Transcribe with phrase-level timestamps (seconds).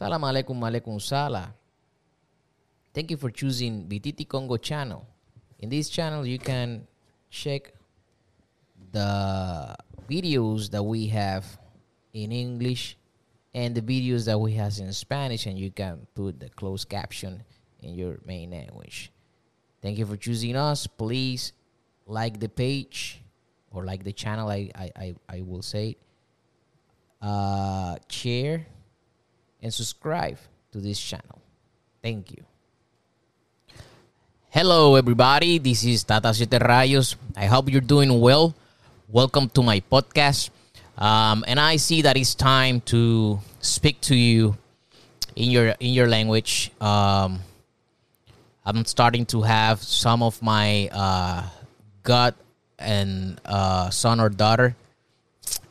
[0.00, 1.52] Salam alaikum alaikum sala.
[2.94, 5.06] Thank you for choosing BTT Congo channel.
[5.58, 6.88] In this channel, you can
[7.28, 7.74] check
[8.92, 9.76] the
[10.08, 11.44] videos that we have
[12.14, 12.96] in English
[13.52, 17.44] and the videos that we have in Spanish, and you can put the closed caption
[17.80, 19.12] in your main language.
[19.82, 20.86] Thank you for choosing us.
[20.86, 21.52] Please
[22.06, 23.20] like the page
[23.70, 24.48] or like the channel.
[24.48, 25.98] I I I, I will say.
[27.20, 28.64] Uh, share
[29.62, 30.38] and subscribe
[30.72, 31.40] to this channel.
[32.02, 32.44] Thank you.
[34.50, 35.58] Hello, everybody.
[35.58, 37.14] This is Tata Siete Rayos.
[37.36, 38.54] I hope you're doing well.
[39.08, 40.50] Welcome to my podcast.
[40.98, 44.56] Um, and I see that it's time to speak to you
[45.36, 46.72] in your in your language.
[46.80, 47.40] Um,
[48.64, 51.48] I'm starting to have some of my uh,
[52.02, 52.34] gut
[52.78, 54.76] and uh, son or daughter.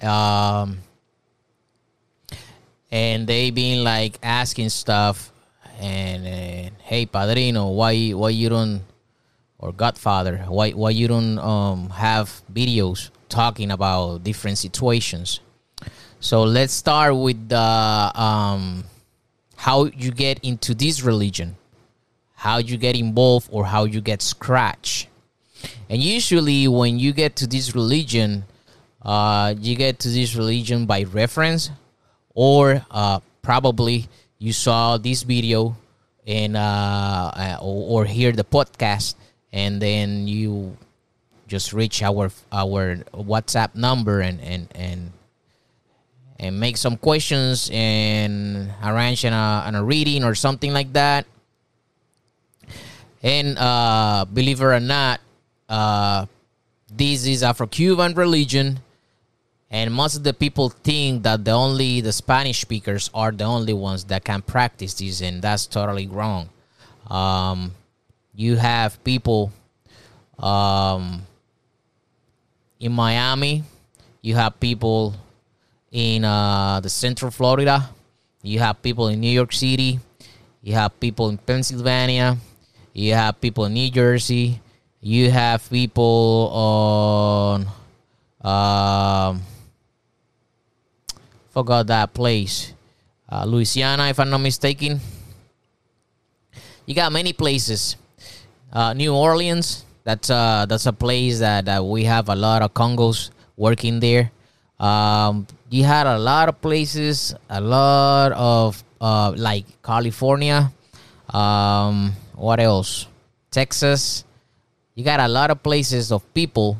[0.00, 0.78] Um,
[2.90, 5.32] and they been like asking stuff
[5.80, 8.82] and, and hey padrino why why you don't
[9.58, 15.40] or godfather why why you don't um have videos talking about different situations.
[16.20, 18.84] So let's start with the um
[19.56, 21.56] how you get into this religion.
[22.34, 25.08] How you get involved or how you get scratched.
[25.90, 28.44] And usually when you get to this religion
[29.02, 31.70] uh you get to this religion by reference
[32.38, 34.06] or uh, probably
[34.38, 35.74] you saw this video
[36.22, 39.18] and uh, uh, or, or hear the podcast
[39.50, 40.78] and then you
[41.50, 45.10] just reach our our WhatsApp number and and and
[46.38, 51.26] and make some questions and arrange an, uh, an a reading or something like that.
[53.20, 55.18] And uh, believe it or not,
[55.68, 56.26] uh,
[56.86, 58.78] this is Afro-Cuban religion
[59.70, 63.72] and most of the people think that the only the spanish speakers are the only
[63.72, 66.48] ones that can practice this and that's totally wrong.
[67.08, 67.72] Um,
[68.34, 69.52] you have people
[70.38, 71.22] um,
[72.80, 73.64] in miami
[74.22, 75.14] you have people
[75.90, 77.90] in uh, the central florida
[78.42, 79.98] you have people in new york city
[80.62, 82.36] you have people in pennsylvania
[82.92, 84.60] you have people in new jersey
[85.00, 87.66] you have people on
[88.42, 89.42] um,
[91.58, 92.72] forgot that place.
[93.26, 95.00] Uh, Louisiana, if I'm not mistaken.
[96.86, 97.98] You got many places.
[98.72, 102.72] Uh, New Orleans, that's uh, that's a place that, that we have a lot of
[102.74, 104.30] Congos working there.
[104.78, 110.70] Um, you had a lot of places, a lot of uh, like California.
[111.28, 113.10] Um, what else?
[113.50, 114.22] Texas.
[114.94, 116.78] You got a lot of places of people,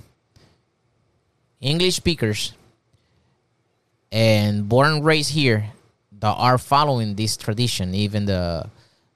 [1.60, 2.54] English speakers,
[4.10, 5.70] and born and raised here
[6.20, 7.94] that are following this tradition.
[7.94, 8.68] Even the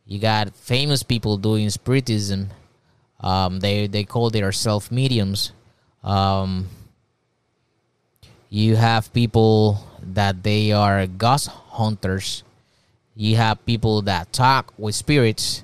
[0.06, 2.50] you got famous people doing spiritism.
[3.20, 5.52] Um, they they call themselves mediums.
[6.02, 6.68] Um,
[8.50, 12.42] you have people that they are ghost hunters.
[13.14, 15.62] You have people that talk with spirits.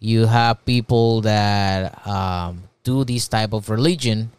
[0.00, 4.30] You have people that um, do this type of religion,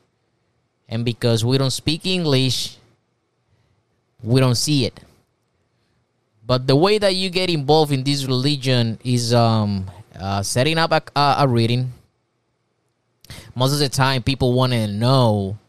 [0.88, 2.78] and because we don't speak English,
[4.24, 5.00] we don't see it.
[6.46, 9.85] But the way that you get involved in this religion is um,
[10.19, 11.94] uh, setting up a, a, reading.
[13.53, 15.59] Most of the time, people want to know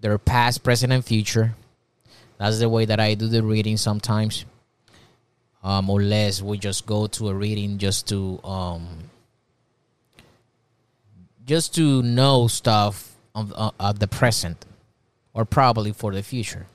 [0.00, 1.54] their past, present, and future.
[2.38, 4.46] That's the way that I do the reading sometimes.
[5.62, 8.88] Um, or less we just go to a reading just to um,
[11.44, 14.64] just to know stuff of, uh, of the present
[15.34, 16.66] or probably for the future.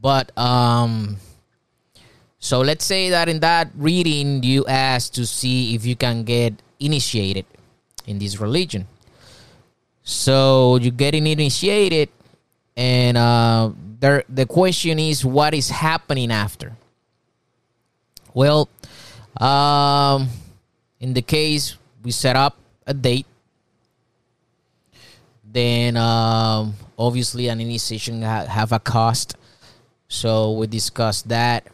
[0.00, 1.16] But um
[2.38, 6.54] so let's say that in that reading you ask to see if you can get
[6.78, 7.46] initiated
[8.06, 8.86] in this religion.
[10.02, 12.10] So you getting initiated
[12.76, 16.76] and uh there the question is what is happening after?
[18.34, 18.68] Well,
[19.40, 20.28] um
[21.00, 23.26] in the case we set up a date
[25.54, 29.36] then um, obviously an initiation ha- have a cost
[30.14, 31.66] so we discussed that.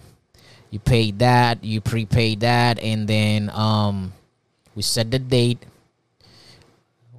[0.70, 4.12] You paid that, you prepaid that, and then um,
[4.75, 5.58] we set the date.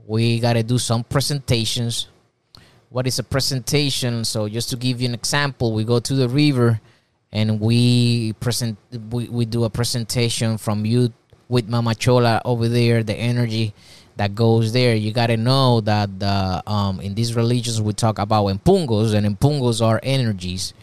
[0.08, 2.08] We got to do some presentations.
[2.90, 4.26] What is a presentation?
[4.26, 6.82] So just to give you an example, we go to the river
[7.32, 8.78] and we present
[9.12, 11.14] we, we do a presentation from you
[11.48, 13.74] with Mama Chola over there, the energy
[14.18, 14.96] that goes there.
[14.96, 16.10] You got to know that
[16.66, 20.74] um, in these religions we talk about empungos, and empungos are energies.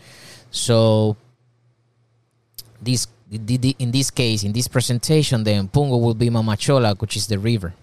[0.50, 1.16] So
[2.80, 7.38] these in this case, in this presentation, then Pungo will be Mamachola, which is the
[7.38, 7.74] river.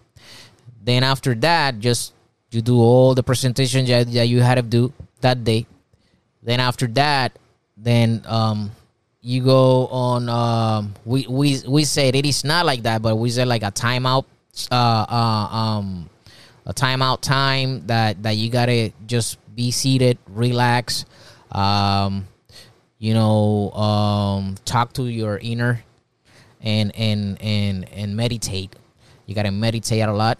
[0.83, 2.13] Then after that, just
[2.51, 5.67] you do all the presentations that, that you had to do that day.
[6.41, 7.37] Then after that,
[7.77, 8.71] then um,
[9.21, 10.29] you go on.
[10.29, 13.71] Um, we we we said it is not like that, but we said like a
[13.71, 14.25] timeout.
[14.71, 16.09] Uh, uh, um,
[16.65, 21.05] a timeout time that that you gotta just be seated, relax.
[21.51, 22.27] Um,
[22.97, 25.83] you know, um, talk to your inner,
[26.61, 28.75] and and and and meditate.
[29.25, 30.37] You gotta meditate a lot.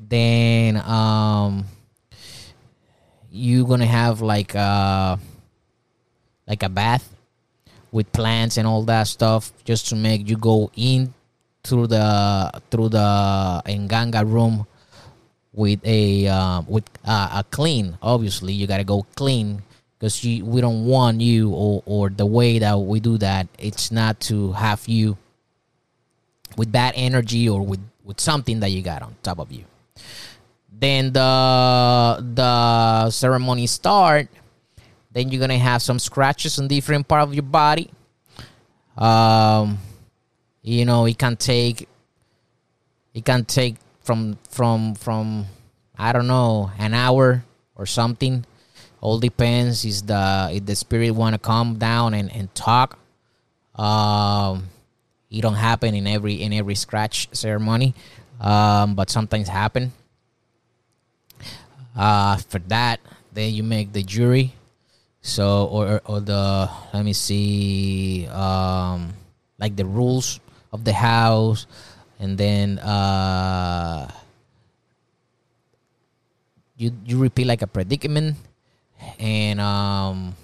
[0.00, 1.66] Then um,
[3.30, 5.16] you're gonna have like a uh,
[6.46, 7.08] like a bath
[7.92, 11.12] with plants and all that stuff just to make you go in
[11.64, 14.66] through the through the enganga room
[15.52, 19.62] with a uh, with uh, a clean obviously you got to go clean
[19.98, 24.20] because we don't want you or, or the way that we do that it's not
[24.20, 25.16] to have you
[26.56, 29.64] with bad energy or with with something that you got on top of you
[30.72, 34.28] then the the ceremony start
[35.18, 37.90] then you're gonna have some scratches on different part of your body.
[38.96, 39.78] Um,
[40.62, 41.88] you know, it can take
[43.14, 45.46] it can take from from from
[45.96, 48.44] I don't know an hour or something.
[49.00, 52.98] All depends is the if the spirit want to come down and and talk.
[53.74, 54.68] Um,
[55.30, 57.94] it don't happen in every in every scratch ceremony,
[58.40, 59.92] um, but sometimes happen.
[61.94, 63.00] Uh, for that,
[63.32, 64.54] then you make the jury
[65.20, 69.12] so or or the let me see um
[69.58, 70.40] like the rules
[70.72, 71.66] of the house
[72.18, 74.08] and then uh
[76.76, 78.36] you you repeat like a predicament
[79.18, 80.34] and um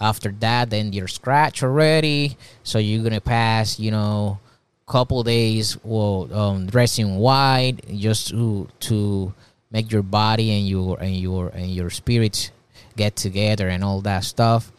[0.00, 4.38] after that then you're scratch already so you're gonna pass you know
[4.86, 9.32] a couple days well um dressing white just to to
[9.70, 12.50] make your body and your and your and your spirits
[12.96, 14.72] get together and all that stuff.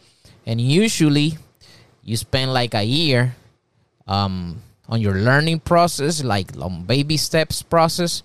[0.44, 1.38] And usually
[2.02, 3.36] you spend like a year
[4.06, 8.22] um, on your learning process, like on baby steps process.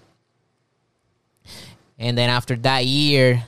[2.00, 3.46] And then after that year,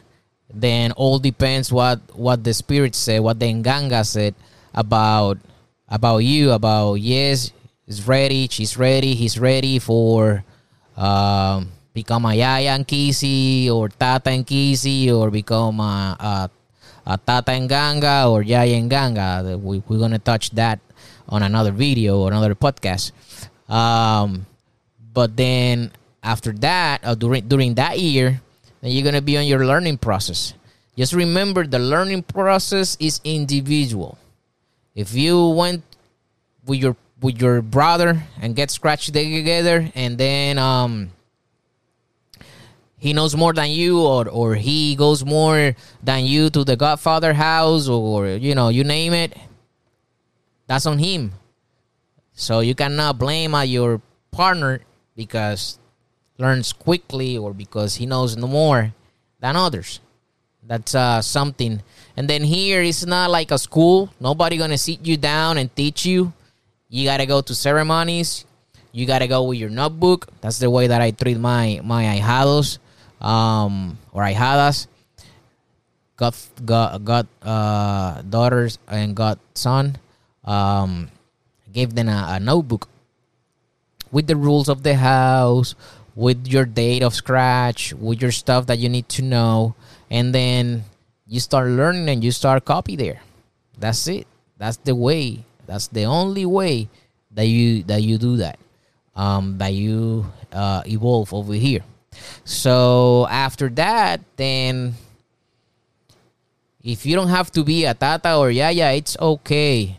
[0.54, 4.36] then all depends what what the spirit said, what the Nganga said
[4.74, 5.38] about
[5.88, 7.52] about you, about yes,
[7.88, 10.44] is ready, she's ready, he's ready for
[10.98, 16.50] um, become a Yaya Nkisi or Tata Nkisi or become a, a,
[17.06, 19.60] a Tata Nganga or Yaya Nganga.
[19.60, 20.80] We, we're going to touch that
[21.30, 23.12] on another video or another podcast.
[23.70, 24.46] Um,
[25.14, 25.92] but then
[26.22, 28.42] after that, uh, during, during that year,
[28.86, 30.54] then you're going to be on your learning process.
[30.96, 34.16] Just remember the learning process is individual.
[34.94, 35.82] If you went
[36.68, 41.10] with your with your brother and get scratched together and then um
[43.00, 47.34] he knows more than you or or he goes more than you to the godfather
[47.34, 49.36] house or you know you name it
[50.68, 51.32] that's on him
[52.34, 54.82] so you cannot blame your partner
[55.16, 55.80] because
[56.38, 58.94] learns quickly or because he knows no more
[59.40, 60.00] than others.
[60.64, 61.82] That's uh, something.
[62.18, 64.10] And then here it's not like a school.
[64.20, 66.34] Nobody gonna sit you down and teach you.
[66.90, 68.46] You gotta go to ceremonies.
[68.92, 70.28] You gotta go with your notebook.
[70.42, 72.80] That's the way that i treat my my ahijados
[73.22, 74.88] um, or ahijadas,
[76.16, 79.98] got got got uh, daughters and got son,
[80.44, 81.10] um,
[81.72, 82.88] gave them a, a notebook
[84.12, 85.76] with the rules of the house,
[86.16, 89.76] with your date of scratch, with your stuff that you need to know,
[90.10, 90.84] and then
[91.28, 93.22] you start learning and you start copy there.
[93.78, 94.26] That's it.
[94.58, 95.44] That's the way.
[95.68, 96.88] That's the only way
[97.32, 98.58] that you that you do that.
[99.16, 101.84] Um, that you uh, evolve over here.
[102.44, 104.96] So after that, then
[106.84, 109.98] if you don't have to be a tata or yaya, it's okay.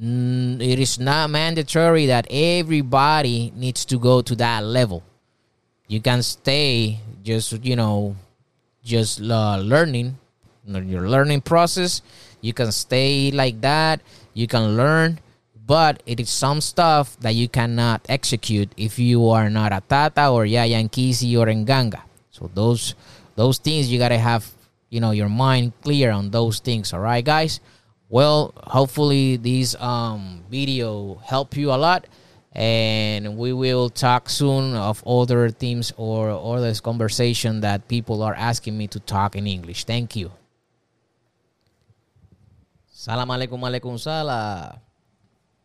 [0.00, 5.02] It is not mandatory that everybody needs to go to that level.
[5.88, 8.14] You can stay just, you know,
[8.84, 10.16] just uh, learning,
[10.64, 12.02] your learning process.
[12.40, 14.00] You can stay like that.
[14.34, 15.18] You can learn
[15.68, 20.32] but it is some stuff that you cannot execute if you are not a Tata
[20.32, 22.00] or Yayankisi or Nganga.
[22.30, 22.96] So those
[23.36, 24.48] those things you gotta have
[24.88, 26.94] you know your mind clear on those things.
[26.96, 27.60] All right, guys.
[28.08, 32.08] Well, hopefully this um, video help you a lot,
[32.58, 38.76] and we will talk soon of other themes or other conversation that people are asking
[38.76, 39.84] me to talk in English.
[39.84, 40.32] Thank you.
[42.90, 44.74] Salam alaikum alaikum salam.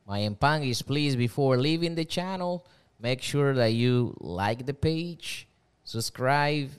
[0.05, 2.63] my empangis, please, before leaving the channel,
[2.99, 5.47] make sure that you like the page,
[5.83, 6.69] subscribe,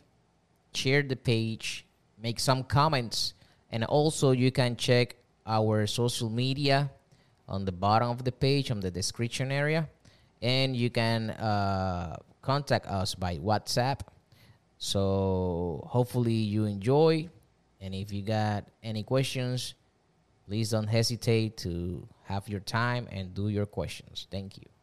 [0.73, 1.87] share the page,
[2.23, 3.35] make some comments,
[3.73, 6.89] and also you can check our social media
[7.49, 9.89] on the bottom of the page on the description area
[10.45, 14.01] and you can uh, contact us by whatsapp.
[14.79, 17.29] So hopefully you enjoy.
[17.81, 19.75] And if you got any questions
[20.47, 24.27] please don't hesitate to have your time and do your questions.
[24.31, 24.74] Thank you